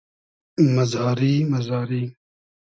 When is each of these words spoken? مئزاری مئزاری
مئزاری 0.75 1.33
مئزاری 1.51 2.03